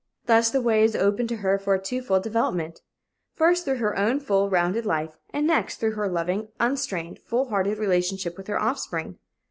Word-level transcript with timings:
Thus 0.25 0.49
the 0.49 0.61
way 0.63 0.83
is 0.83 0.95
open 0.95 1.27
to 1.27 1.35
her 1.45 1.59
for 1.59 1.75
a 1.75 1.79
twofold 1.79 2.23
development; 2.23 2.81
first, 3.35 3.65
through 3.65 3.75
her 3.77 3.95
own 3.95 4.19
full 4.19 4.49
rounded 4.49 4.83
life, 4.83 5.15
and 5.29 5.45
next, 5.45 5.79
through 5.79 5.91
her 5.93 6.09
loving, 6.09 6.47
unstrained, 6.59 7.19
full 7.19 7.49
hearted 7.49 7.77
relationship 7.77 8.35
with 8.35 8.47
her 8.47 8.59
offspring. 8.59 9.19